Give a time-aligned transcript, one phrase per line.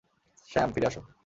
[0.49, 1.01] Sam, ফিরে আসো!